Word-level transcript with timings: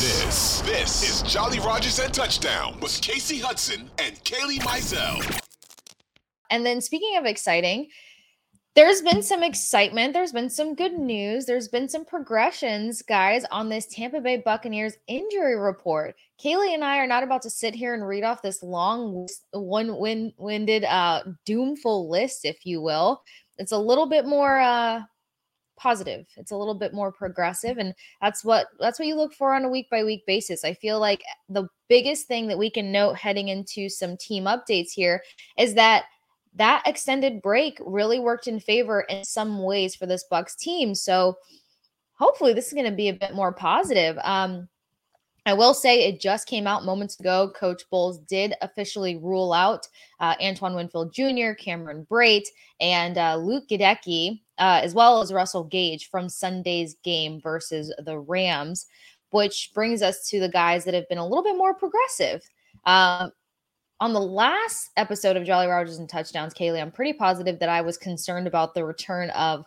This, 0.00 0.62
this, 0.62 1.02
is 1.02 1.30
Jolly 1.30 1.60
Rogers 1.60 1.98
and 1.98 2.14
Touchdown 2.14 2.80
with 2.80 2.92
Kasey 3.02 3.42
Hudson 3.42 3.90
and 3.98 4.16
Kailey 4.24 4.58
Mizell. 4.60 5.38
And 6.48 6.64
then 6.64 6.80
speaking 6.80 7.18
of 7.18 7.26
exciting, 7.26 7.88
there's 8.74 9.02
been 9.02 9.22
some 9.22 9.42
excitement. 9.42 10.14
There's 10.14 10.32
been 10.32 10.48
some 10.48 10.74
good 10.74 10.94
news. 10.94 11.44
There's 11.44 11.68
been 11.68 11.90
some 11.90 12.06
progressions, 12.06 13.02
guys, 13.02 13.44
on 13.50 13.68
this 13.68 13.84
Tampa 13.84 14.22
Bay 14.22 14.38
Buccaneers 14.38 14.94
injury 15.08 15.56
report. 15.56 16.16
Kailey 16.42 16.72
and 16.72 16.82
I 16.82 16.96
are 16.96 17.06
not 17.06 17.22
about 17.22 17.42
to 17.42 17.50
sit 17.50 17.74
here 17.74 17.92
and 17.92 18.08
read 18.08 18.24
off 18.24 18.40
this 18.40 18.62
long, 18.62 19.28
one 19.52 19.98
winded, 20.38 20.84
uh, 20.84 21.22
doomful 21.46 22.08
list, 22.08 22.46
if 22.46 22.64
you 22.64 22.80
will. 22.80 23.22
It's 23.58 23.72
a 23.72 23.78
little 23.78 24.06
bit 24.06 24.24
more 24.24 24.58
uh, 24.58 25.02
positive. 25.76 26.26
It's 26.36 26.50
a 26.50 26.56
little 26.56 26.74
bit 26.74 26.94
more 26.94 27.12
progressive, 27.12 27.78
and 27.78 27.94
that's 28.20 28.44
what 28.44 28.66
that's 28.78 28.98
what 28.98 29.08
you 29.08 29.16
look 29.16 29.32
for 29.34 29.54
on 29.54 29.64
a 29.64 29.68
week 29.68 29.88
by 29.90 30.04
week 30.04 30.24
basis. 30.26 30.64
I 30.64 30.74
feel 30.74 30.98
like 30.98 31.22
the 31.48 31.68
biggest 31.88 32.26
thing 32.26 32.46
that 32.48 32.58
we 32.58 32.70
can 32.70 32.92
note 32.92 33.16
heading 33.16 33.48
into 33.48 33.88
some 33.88 34.16
team 34.16 34.44
updates 34.44 34.92
here 34.92 35.22
is 35.58 35.74
that 35.74 36.04
that 36.54 36.82
extended 36.86 37.42
break 37.42 37.78
really 37.84 38.18
worked 38.18 38.46
in 38.46 38.60
favor 38.60 39.02
in 39.02 39.24
some 39.24 39.62
ways 39.62 39.94
for 39.94 40.06
this 40.06 40.24
Bucks 40.30 40.54
team. 40.54 40.94
So 40.94 41.36
hopefully 42.14 42.52
this 42.52 42.68
is 42.68 42.74
going 42.74 42.90
to 42.90 42.96
be 42.96 43.08
a 43.08 43.14
bit 43.14 43.34
more 43.34 43.52
positive. 43.52 44.18
Um, 44.22 44.68
I 45.44 45.54
will 45.54 45.74
say 45.74 46.04
it 46.04 46.20
just 46.20 46.46
came 46.46 46.66
out 46.66 46.84
moments 46.84 47.18
ago. 47.18 47.50
Coach 47.54 47.82
Bowles 47.90 48.18
did 48.18 48.54
officially 48.62 49.16
rule 49.16 49.52
out 49.52 49.88
uh, 50.20 50.34
Antoine 50.40 50.74
Winfield 50.74 51.12
Jr., 51.12 51.52
Cameron 51.58 52.06
Brate, 52.08 52.46
and 52.80 53.18
uh, 53.18 53.36
Luke 53.36 53.64
Goedeke, 53.68 54.40
uh, 54.58 54.80
as 54.82 54.94
well 54.94 55.20
as 55.20 55.32
Russell 55.32 55.64
Gage 55.64 56.08
from 56.10 56.28
Sunday's 56.28 56.94
game 57.02 57.40
versus 57.40 57.92
the 58.04 58.18
Rams, 58.18 58.86
which 59.30 59.72
brings 59.74 60.00
us 60.00 60.28
to 60.28 60.38
the 60.38 60.48
guys 60.48 60.84
that 60.84 60.94
have 60.94 61.08
been 61.08 61.18
a 61.18 61.26
little 61.26 61.42
bit 61.42 61.56
more 61.56 61.74
progressive. 61.74 62.42
Um, 62.84 63.32
on 63.98 64.12
the 64.12 64.20
last 64.20 64.90
episode 64.96 65.36
of 65.36 65.44
Jolly 65.44 65.66
Rogers 65.66 65.98
and 65.98 66.08
Touchdowns, 66.08 66.54
Kailey, 66.54 66.80
I'm 66.80 66.90
pretty 66.92 67.12
positive 67.12 67.58
that 67.58 67.68
I 67.68 67.80
was 67.80 67.96
concerned 67.96 68.46
about 68.46 68.74
the 68.74 68.84
return 68.84 69.30
of 69.30 69.64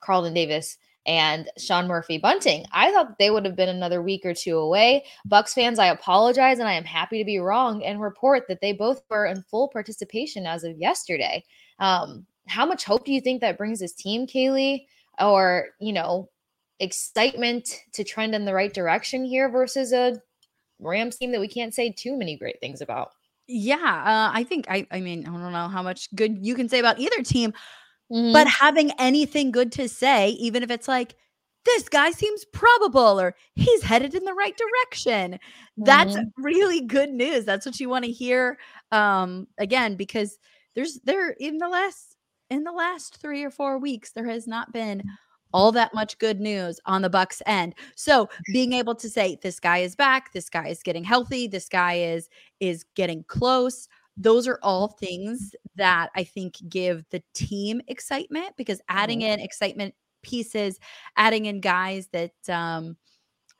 Carlton 0.00 0.34
Davis 0.34 0.78
and 1.06 1.50
Sean 1.58 1.88
Murphy 1.88 2.18
Bunting. 2.18 2.64
I 2.72 2.92
thought 2.92 3.18
they 3.18 3.30
would 3.30 3.44
have 3.44 3.56
been 3.56 3.68
another 3.68 4.02
week 4.02 4.24
or 4.24 4.34
two 4.34 4.58
away. 4.58 5.04
Bucks 5.24 5.54
fans, 5.54 5.78
I 5.78 5.86
apologize 5.86 6.58
and 6.58 6.68
I 6.68 6.74
am 6.74 6.84
happy 6.84 7.18
to 7.18 7.24
be 7.24 7.38
wrong 7.38 7.82
and 7.84 8.00
report 8.00 8.44
that 8.48 8.60
they 8.60 8.72
both 8.72 9.02
were 9.10 9.26
in 9.26 9.42
full 9.42 9.68
participation 9.68 10.46
as 10.46 10.64
of 10.64 10.78
yesterday. 10.78 11.44
Um, 11.78 12.26
how 12.46 12.66
much 12.66 12.84
hope 12.84 13.04
do 13.04 13.12
you 13.12 13.20
think 13.20 13.40
that 13.40 13.58
brings 13.58 13.80
this 13.80 13.94
team, 13.94 14.26
Kailey? 14.26 14.86
Or, 15.20 15.68
you 15.78 15.92
know, 15.92 16.30
excitement 16.80 17.68
to 17.92 18.04
trend 18.04 18.34
in 18.34 18.44
the 18.44 18.54
right 18.54 18.72
direction 18.72 19.24
here 19.24 19.48
versus 19.48 19.92
a 19.92 20.20
Rams 20.78 21.16
team 21.16 21.32
that 21.32 21.40
we 21.40 21.48
can't 21.48 21.74
say 21.74 21.92
too 21.92 22.16
many 22.16 22.36
great 22.36 22.60
things 22.60 22.80
about? 22.80 23.10
Yeah, 23.46 23.76
uh, 23.76 24.30
I 24.32 24.44
think 24.48 24.66
I 24.68 24.86
I 24.90 25.00
mean, 25.00 25.26
I 25.26 25.30
don't 25.30 25.52
know 25.52 25.68
how 25.68 25.82
much 25.82 26.14
good 26.14 26.44
you 26.44 26.54
can 26.54 26.68
say 26.68 26.78
about 26.78 26.98
either 26.98 27.22
team, 27.22 27.52
mm-hmm. 28.12 28.32
but 28.32 28.46
having 28.46 28.90
anything 28.98 29.50
good 29.50 29.72
to 29.72 29.88
say, 29.88 30.30
even 30.30 30.62
if 30.62 30.70
it's 30.70 30.88
like 30.88 31.14
this 31.64 31.88
guy 31.88 32.10
seems 32.10 32.44
probable 32.46 33.20
or 33.20 33.34
he's 33.54 33.82
headed 33.82 34.14
in 34.14 34.24
the 34.24 34.34
right 34.34 34.56
direction. 34.56 35.32
Mm-hmm. 35.32 35.84
That's 35.84 36.16
really 36.36 36.80
good 36.80 37.10
news. 37.10 37.44
That's 37.44 37.66
what 37.66 37.80
you 37.80 37.88
want 37.88 38.04
to 38.04 38.10
hear 38.10 38.58
um 38.90 39.46
again 39.58 39.96
because 39.96 40.38
there's 40.74 41.00
there 41.04 41.30
in 41.30 41.58
the 41.58 41.68
last 41.68 42.16
in 42.50 42.64
the 42.64 42.72
last 42.72 43.16
3 43.16 43.44
or 43.44 43.50
4 43.50 43.78
weeks 43.78 44.12
there 44.12 44.28
has 44.28 44.46
not 44.46 44.72
been 44.72 45.02
all 45.54 45.72
that 45.72 45.94
much 45.94 46.18
good 46.18 46.40
news 46.40 46.80
on 46.86 47.02
the 47.02 47.10
Bucks 47.10 47.42
end. 47.46 47.74
So 47.94 48.28
being 48.52 48.72
able 48.72 48.94
to 48.94 49.08
say 49.08 49.38
this 49.42 49.60
guy 49.60 49.78
is 49.78 49.94
back, 49.94 50.32
this 50.32 50.48
guy 50.48 50.68
is 50.68 50.82
getting 50.82 51.04
healthy, 51.04 51.46
this 51.46 51.68
guy 51.68 51.94
is 51.94 52.28
is 52.60 52.84
getting 52.94 53.24
close. 53.24 53.88
Those 54.16 54.46
are 54.46 54.58
all 54.62 54.88
things 54.88 55.54
that 55.76 56.10
I 56.14 56.24
think 56.24 56.56
give 56.68 57.04
the 57.10 57.22
team 57.34 57.80
excitement 57.88 58.56
because 58.56 58.80
adding 58.88 59.22
in 59.22 59.40
excitement 59.40 59.94
pieces, 60.22 60.78
adding 61.16 61.46
in 61.46 61.60
guys 61.60 62.08
that 62.12 62.32
um 62.48 62.96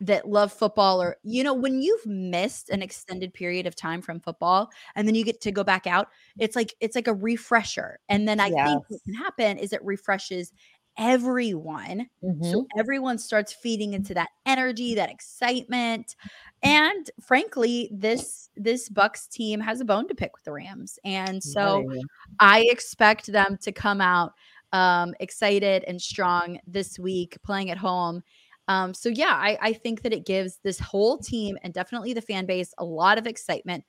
that 0.02 0.28
love 0.28 0.52
football 0.52 1.00
or 1.00 1.16
you 1.22 1.44
know 1.44 1.54
when 1.54 1.80
you've 1.80 2.04
missed 2.06 2.70
an 2.70 2.82
extended 2.82 3.32
period 3.32 3.68
of 3.68 3.76
time 3.76 4.02
from 4.02 4.18
football 4.18 4.68
and 4.96 5.06
then 5.06 5.14
you 5.14 5.24
get 5.24 5.40
to 5.40 5.52
go 5.52 5.62
back 5.62 5.86
out 5.86 6.08
it's 6.40 6.56
like 6.56 6.74
it's 6.80 6.96
like 6.96 7.06
a 7.06 7.14
refresher 7.14 8.00
and 8.08 8.26
then 8.26 8.40
i 8.40 8.48
yes. 8.48 8.68
think 8.68 8.82
what 8.88 9.00
can 9.04 9.14
happen 9.14 9.58
is 9.58 9.72
it 9.72 9.84
refreshes 9.84 10.52
everyone. 10.98 12.08
Mm-hmm. 12.22 12.44
So 12.44 12.66
everyone 12.76 13.18
starts 13.18 13.52
feeding 13.52 13.94
into 13.94 14.14
that 14.14 14.30
energy, 14.46 14.94
that 14.94 15.10
excitement. 15.10 16.16
And 16.62 17.10
frankly, 17.20 17.90
this 17.92 18.50
this 18.56 18.88
Bucks 18.88 19.26
team 19.26 19.60
has 19.60 19.80
a 19.80 19.84
bone 19.84 20.06
to 20.08 20.14
pick 20.14 20.34
with 20.34 20.44
the 20.44 20.52
Rams. 20.52 20.98
And 21.04 21.42
so 21.42 21.82
right. 21.82 22.00
I 22.38 22.66
expect 22.68 23.26
them 23.26 23.58
to 23.62 23.72
come 23.72 24.00
out 24.00 24.32
um, 24.72 25.14
excited 25.20 25.84
and 25.86 26.00
strong 26.00 26.58
this 26.66 26.98
week, 26.98 27.38
playing 27.44 27.70
at 27.70 27.78
home. 27.78 28.22
Um, 28.68 28.94
so 28.94 29.08
yeah, 29.08 29.34
I, 29.34 29.58
I 29.60 29.72
think 29.72 30.02
that 30.02 30.12
it 30.12 30.24
gives 30.24 30.58
this 30.62 30.78
whole 30.78 31.18
team 31.18 31.58
and 31.62 31.74
definitely 31.74 32.12
the 32.12 32.22
fan 32.22 32.46
base 32.46 32.72
a 32.78 32.84
lot 32.84 33.18
of 33.18 33.26
excitement 33.26 33.84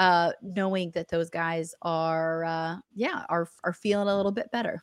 uh 0.00 0.32
knowing 0.42 0.90
that 0.90 1.08
those 1.08 1.30
guys 1.30 1.72
are 1.82 2.44
uh 2.44 2.76
yeah 2.96 3.24
are 3.28 3.48
are 3.62 3.72
feeling 3.72 4.08
a 4.08 4.16
little 4.16 4.32
bit 4.32 4.50
better 4.50 4.82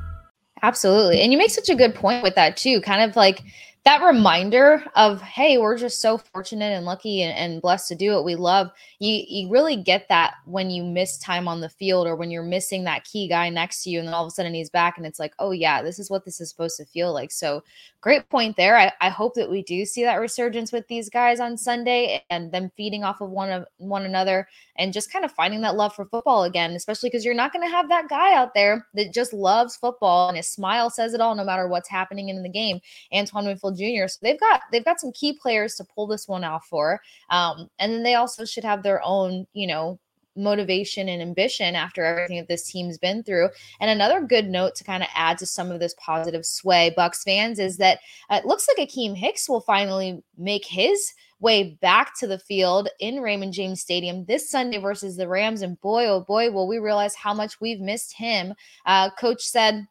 Absolutely. 0.61 1.21
And 1.21 1.31
you 1.31 1.37
make 1.37 1.51
such 1.51 1.69
a 1.69 1.75
good 1.75 1.95
point 1.95 2.23
with 2.23 2.35
that 2.35 2.57
too. 2.57 2.81
Kind 2.81 3.09
of 3.09 3.15
like 3.15 3.43
that 3.83 4.03
reminder 4.03 4.83
of, 4.95 5.21
hey, 5.23 5.57
we're 5.57 5.77
just 5.77 6.01
so 6.01 6.15
fortunate 6.19 6.71
and 6.71 6.85
lucky 6.85 7.23
and, 7.23 7.35
and, 7.35 7.61
blessed 7.61 7.87
to 7.87 7.95
do 7.95 8.11
what 8.11 8.23
we 8.23 8.35
love. 8.35 8.69
You 8.99 9.23
you 9.27 9.49
really 9.49 9.75
get 9.75 10.07
that 10.09 10.35
when 10.45 10.69
you 10.69 10.83
miss 10.83 11.17
time 11.17 11.47
on 11.47 11.61
the 11.61 11.69
field 11.69 12.05
or 12.05 12.15
when 12.15 12.29
you're 12.29 12.43
missing 12.43 12.83
that 12.83 13.05
key 13.05 13.27
guy 13.27 13.49
next 13.49 13.83
to 13.83 13.89
you, 13.89 13.97
and 13.97 14.07
then 14.07 14.13
all 14.13 14.23
of 14.23 14.27
a 14.27 14.31
sudden 14.31 14.53
he's 14.53 14.69
back 14.69 14.97
and 14.97 15.05
it's 15.05 15.19
like, 15.19 15.33
oh 15.39 15.49
yeah, 15.49 15.81
this 15.81 15.97
is 15.97 16.11
what 16.11 16.25
this 16.25 16.39
is 16.39 16.49
supposed 16.49 16.77
to 16.77 16.85
feel 16.85 17.11
like. 17.11 17.31
So 17.31 17.63
great 18.01 18.29
point 18.29 18.55
there. 18.55 18.77
I, 18.77 18.91
I 19.01 19.09
hope 19.09 19.33
that 19.33 19.49
we 19.49 19.63
do 19.63 19.83
see 19.85 20.03
that 20.03 20.15
resurgence 20.19 20.71
with 20.71 20.87
these 20.87 21.09
guys 21.09 21.39
on 21.39 21.57
Sunday 21.57 22.23
and 22.29 22.51
them 22.51 22.71
feeding 22.77 23.03
off 23.03 23.19
of 23.19 23.31
one 23.31 23.49
of 23.49 23.65
one 23.77 24.05
another 24.05 24.47
and 24.81 24.91
just 24.91 25.13
kind 25.13 25.23
of 25.23 25.31
finding 25.31 25.61
that 25.61 25.75
love 25.75 25.93
for 25.93 26.05
football 26.05 26.43
again, 26.43 26.71
especially 26.71 27.07
because 27.07 27.23
you're 27.23 27.35
not 27.35 27.53
going 27.53 27.63
to 27.63 27.71
have 27.71 27.87
that 27.89 28.09
guy 28.09 28.33
out 28.33 28.55
there 28.55 28.87
that 28.95 29.13
just 29.13 29.31
loves 29.31 29.75
football 29.75 30.27
and 30.27 30.37
his 30.37 30.47
smile 30.47 30.89
says 30.89 31.13
it 31.13 31.21
all 31.21 31.35
no 31.35 31.43
matter 31.43 31.67
what's 31.67 31.87
happening 31.87 32.29
in 32.29 32.41
the 32.41 32.49
game. 32.49 32.79
Antoine 33.13 33.45
Winfield 33.45 33.77
Jr. 33.77 34.07
So 34.07 34.17
they've 34.23 34.39
got 34.39 34.61
they've 34.71 34.83
got 34.83 34.99
some 34.99 35.11
key 35.11 35.37
players 35.39 35.75
to 35.75 35.83
pull 35.83 36.07
this 36.07 36.27
one 36.27 36.43
off 36.43 36.65
for. 36.65 36.99
Um, 37.29 37.69
and 37.77 37.93
then 37.93 38.01
they 38.01 38.15
also 38.15 38.43
should 38.43 38.63
have 38.63 38.81
their 38.81 39.03
own, 39.03 39.45
you 39.53 39.67
know, 39.67 39.99
motivation 40.35 41.09
and 41.09 41.21
ambition 41.21 41.75
after 41.75 42.03
everything 42.03 42.37
that 42.37 42.47
this 42.47 42.65
team's 42.65 42.97
been 42.97 43.21
through. 43.21 43.49
And 43.79 43.91
another 43.91 44.21
good 44.21 44.47
note 44.49 44.73
to 44.75 44.83
kind 44.83 45.03
of 45.03 45.09
add 45.13 45.37
to 45.39 45.45
some 45.45 45.69
of 45.69 45.79
this 45.79 45.93
positive 45.99 46.45
sway, 46.45 46.91
Bucks 46.95 47.23
fans, 47.23 47.59
is 47.59 47.77
that 47.77 47.99
uh, 48.31 48.37
it 48.37 48.47
looks 48.47 48.67
like 48.67 48.89
Akiem 48.89 49.15
Hicks 49.15 49.47
will 49.47 49.61
finally 49.61 50.23
make 50.37 50.65
his 50.65 51.13
way 51.41 51.77
back 51.81 52.17
to 52.19 52.27
the 52.27 52.39
field 52.39 52.87
in 52.99 53.19
Raymond 53.19 53.53
James 53.53 53.81
Stadium 53.81 54.23
this 54.25 54.49
Sunday 54.49 54.77
versus 54.77 55.17
the 55.17 55.27
Rams. 55.27 55.61
And 55.61 55.79
boy, 55.81 56.05
oh 56.05 56.21
boy, 56.21 56.51
will 56.51 56.67
we 56.67 56.77
realize 56.77 57.15
how 57.15 57.33
much 57.33 57.59
we've 57.59 57.81
missed 57.81 58.15
him. 58.15 58.53
Uh, 58.85 59.09
Coach 59.11 59.41
said 59.41 59.87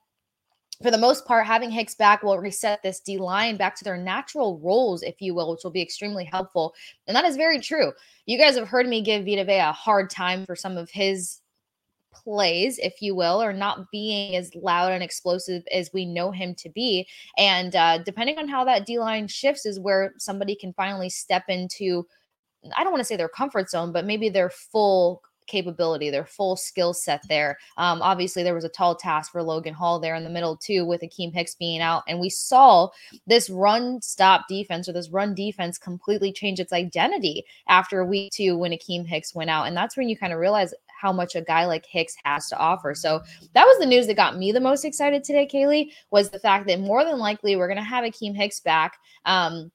for 0.83 0.91
the 0.91 0.99
most 0.99 1.27
part, 1.27 1.47
having 1.47 1.71
Hicks 1.71 1.95
back 1.95 2.23
will 2.23 2.39
reset 2.39 2.83
this 2.83 3.01
D 3.01 3.19
line 3.19 3.59
back 3.59 3.77
to 3.77 3.85
their 3.85 3.99
natural 3.99 4.59
roles, 4.61 5.03
if 5.03 5.21
you 5.21 5.35
will, 5.35 5.51
which 5.51 5.61
will 5.63 5.71
be 5.71 5.83
extremely 5.83 6.25
helpful. 6.25 6.75
And 7.07 7.15
that 7.15 7.27
is 7.27 7.37
very 7.37 7.61
true. 7.61 7.93
You 8.25 8.39
guys 8.39 8.57
have 8.57 8.69
heard 8.69 8.89
me 8.89 9.03
give 9.03 9.27
Vita 9.27 9.45
Vea 9.45 9.59
a 9.59 9.73
hard 9.73 10.09
time 10.09 10.47
for 10.47 10.57
some 10.57 10.79
of 10.79 10.91
his 10.91 11.41
plays, 12.13 12.79
if 12.79 13.01
you 13.01 13.15
will, 13.15 13.43
or 13.43 13.53
not 13.53 13.91
being 13.91 14.37
as 14.37 14.55
loud 14.55 14.93
and 14.93 15.03
explosive 15.03 15.63
as 15.73 15.91
we 15.93 16.05
know 16.05 16.31
him 16.31 16.55
to 16.57 16.69
be. 16.69 17.07
And 17.37 17.75
uh, 17.77 17.99
depending 17.99 18.39
on 18.39 18.49
how 18.49 18.65
that 18.65 18.87
D 18.87 18.99
line 18.99 19.29
shifts, 19.29 19.67
is 19.67 19.81
where 19.81 20.15
somebody 20.19 20.55
can 20.55 20.73
finally 20.73 21.11
step 21.11 21.45
into. 21.49 22.07
I 22.77 22.83
don't 22.83 22.93
want 22.93 23.01
to 23.01 23.07
say 23.07 23.17
their 23.17 23.29
comfort 23.29 23.71
zone, 23.71 23.93
but 23.93 24.05
maybe 24.05 24.29
their 24.29 24.51
full 24.51 25.23
capability, 25.51 26.11
their 26.11 26.25
full 26.25 26.57
skill 26.57 26.95
set 26.95 27.27
there. 27.29 27.59
Um, 27.77 28.01
obviously, 28.01 28.43
there 28.43 28.55
was 28.55 28.65
a 28.65 28.69
tall 28.71 28.95
task 28.95 29.33
for 29.33 29.43
Logan 29.43 29.75
Hall 29.75 29.99
there 29.99 30.15
in 30.15 30.25
the 30.25 30.31
middle, 30.31 30.57
too, 30.57 30.85
with 30.87 31.03
Akiem 31.03 31.35
Hicks 31.35 31.57
being 31.57 31.81
out. 31.81 32.05
And 32.09 32.21
we 32.21 32.31
saw 32.31 32.89
this 33.27 33.51
run 33.51 34.01
stop 34.01 34.47
defense 34.49 34.89
or 34.89 34.93
this 34.93 35.11
run 35.11 35.35
defense 35.35 35.77
completely 35.77 36.33
change 36.33 36.61
its 36.61 36.73
identity 36.73 37.45
after 37.69 38.05
week 38.05 38.33
two 38.33 38.57
when 38.57 38.73
Akiem 38.73 39.07
Hicks 39.07 39.35
went 39.35 39.51
out. 39.51 39.67
And 39.67 39.77
that's 39.77 39.97
when 39.97 40.09
you 40.09 40.17
kind 40.17 40.33
of 40.33 40.39
realize 40.39 40.73
how 41.01 41.13
much 41.13 41.35
a 41.35 41.43
guy 41.43 41.67
like 41.67 41.87
Hicks 41.87 42.15
has 42.25 42.49
to 42.49 42.59
offer. 42.59 42.95
So 42.95 43.21
that 43.55 43.65
was 43.65 43.79
the 43.79 43.87
news 43.87 44.07
that 44.07 44.17
got 44.17 44.37
me 44.37 44.53
the 44.53 44.61
most 44.61 44.85
excited 44.85 45.25
today, 45.25 45.47
Kailey, 45.47 45.93
was 46.11 46.31
the 46.31 46.39
fact 46.39 46.67
that 46.67 46.81
more 46.81 47.05
than 47.05 47.19
likely 47.19 47.57
we're 47.57 47.69
going 47.69 47.77
to 47.79 47.83
have 47.83 48.05
Akiem 48.05 48.37
Hicks 48.37 48.61
back. 48.61 48.99
Um, 49.25 49.71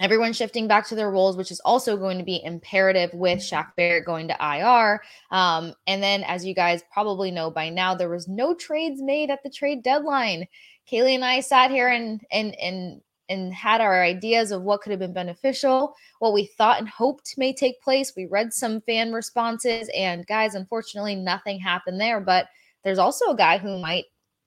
everyone 0.00 0.32
shifting 0.32 0.68
back 0.68 0.86
to 0.88 0.94
their 0.94 1.10
roles, 1.10 1.36
which 1.36 1.50
is 1.50 1.60
also 1.60 1.96
going 1.96 2.18
to 2.18 2.24
be 2.24 2.42
imperative 2.44 3.10
with 3.14 3.38
Shaq 3.38 3.74
Barrett 3.76 4.04
going 4.04 4.28
to 4.28 4.36
IR. 4.40 5.02
Um, 5.30 5.74
and 5.86 6.02
then, 6.02 6.22
as 6.24 6.44
you 6.44 6.54
guys 6.54 6.82
probably 6.92 7.30
know 7.30 7.50
by 7.50 7.68
now, 7.68 7.94
there 7.94 8.10
was 8.10 8.28
no 8.28 8.54
trades 8.54 9.00
made 9.02 9.30
at 9.30 9.42
the 9.42 9.50
trade 9.50 9.82
deadline. 9.82 10.46
Kailey 10.90 11.14
and 11.14 11.24
I 11.24 11.40
sat 11.40 11.70
here 11.70 11.88
and 11.88 12.20
and 12.30 12.54
and 12.56 13.00
and 13.28 13.52
had 13.52 13.80
our 13.80 14.02
ideas 14.02 14.50
of 14.50 14.62
what 14.62 14.80
could 14.80 14.90
have 14.90 15.00
been 15.00 15.12
beneficial, 15.12 15.94
what 16.18 16.32
we 16.32 16.46
thought 16.46 16.78
and 16.78 16.88
hoped 16.88 17.34
may 17.36 17.52
take 17.52 17.80
place. 17.82 18.12
We 18.16 18.26
read 18.26 18.52
some 18.52 18.80
fan 18.82 19.12
responses, 19.12 19.90
and 19.96 20.26
guys, 20.26 20.54
unfortunately, 20.54 21.16
nothing 21.16 21.58
happened 21.58 22.00
there. 22.00 22.20
But 22.20 22.46
there's 22.84 22.98
also 22.98 23.30
a 23.30 23.36
guy 23.36 23.58
who 23.58 23.78
might 23.78 24.04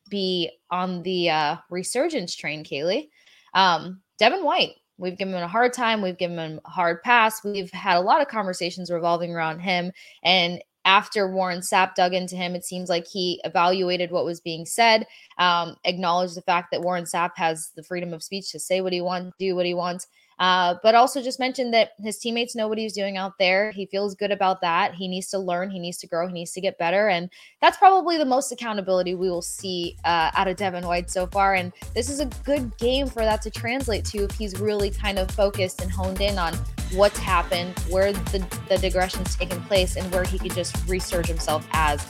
be 0.10 0.52
on 0.72 1.04
the 1.04 1.30
uh, 1.30 1.56
resurgence 1.70 2.36
train, 2.36 2.64
Kailey. 2.64 3.10
Um, 3.54 4.02
Devin 4.18 4.44
White 4.44 4.76
We've 5.00 5.18
given 5.18 5.34
him 5.34 5.44
a 5.44 5.48
hard 5.48 5.72
time. 5.72 6.02
We've 6.02 6.18
given 6.18 6.38
him 6.38 6.60
a 6.66 6.70
hard 6.70 7.02
pass. 7.04 7.42
We've 7.44 7.72
had 7.72 7.98
a 7.98 8.02
lot 8.02 8.22
of 8.22 8.28
conversations 8.28 8.92
revolving 8.92 9.34
around 9.34 9.60
him. 9.60 9.94
And 10.24 10.62
after 10.86 11.32
Warren 11.32 11.60
Sapp 11.60 11.96
dug 11.96 12.14
into 12.14 12.36
him, 12.36 12.56
it 12.56 12.66
seems 12.66 12.90
like 12.90 13.06
he 13.06 13.42
evaluated 13.44 14.12
what 14.12 14.26
was 14.26 14.40
being 14.40 14.66
said, 14.66 15.06
um, 15.38 15.76
acknowledged 15.86 16.36
the 16.36 16.42
fact 16.42 16.70
that 16.72 16.82
Warren 16.82 17.04
Sapp 17.04 17.32
has 17.36 17.72
the 17.76 17.84
freedom 17.84 18.14
of 18.14 18.24
speech 18.24 18.52
to 18.52 18.60
say 18.60 18.82
what 18.82 18.94
he 18.94 19.02
wants, 19.02 19.36
do 19.38 19.56
what 19.56 19.66
he 19.66 19.74
wants, 19.74 20.08
uh, 20.40 20.76
but 20.82 20.96
also 20.96 21.22
just 21.22 21.40
mentioned 21.40 21.74
that 21.74 21.92
his 22.00 22.18
teammates 22.18 22.56
know 22.56 22.68
what 22.68 22.78
he's 22.78 22.94
doing 22.94 23.18
out 23.18 23.34
there. 23.40 23.72
He 23.72 23.86
feels 23.88 24.16
good 24.16 24.32
about 24.32 24.62
that. 24.62 24.96
He 24.96 25.08
needs 25.08 25.28
to 25.32 25.38
learn, 25.38 25.70
he 25.70 25.80
needs 25.80 25.98
to 25.98 26.08
grow, 26.08 26.28
he 26.28 26.34
needs 26.34 26.54
to 26.54 26.62
get 26.62 26.78
better. 26.78 27.10
And 27.10 27.30
that's 27.62 27.78
probably 27.78 28.18
the 28.18 28.26
most 28.26 28.52
accountability 28.52 29.16
we 29.16 29.30
will 29.30 29.42
see 29.42 29.98
uh, 30.06 30.32
out 30.34 30.48
of 30.48 30.56
Devin 30.56 30.88
White 30.88 31.12
so 31.12 31.28
far. 31.28 31.56
And 31.56 31.74
this 31.94 32.10
is 32.10 32.22
a 32.22 32.26
good 32.46 32.76
game 32.78 33.08
for 33.08 33.24
that 33.24 33.42
to 33.42 33.52
translate 33.52 34.06
to 34.06 34.24
if 34.24 34.32
he's 34.32 34.60
really 34.60 34.92
kind 34.92 35.20
of 35.20 35.30
focused 35.32 35.82
and 35.82 35.92
honed 35.92 36.22
in 36.22 36.40
on 36.40 36.54
what's 36.92 37.20
happened, 37.20 37.78
where 37.90 38.14
the, 38.14 38.40
the 38.68 38.76
digression's 38.76 39.36
taken 39.36 39.62
place, 39.64 39.96
and 39.96 40.12
where 40.12 40.24
he 40.24 40.38
could 40.40 40.54
just 40.54 40.76
research 40.88 41.28
himself 41.28 41.68
as 41.72 42.06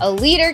a 0.00 0.10
leader. 0.10 0.52